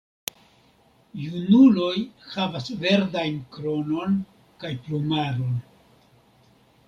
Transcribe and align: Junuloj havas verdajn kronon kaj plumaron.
Junuloj 1.23 1.97
havas 2.29 2.71
verdajn 2.85 3.37
kronon 3.57 4.17
kaj 4.63 4.71
plumaron. 4.87 5.55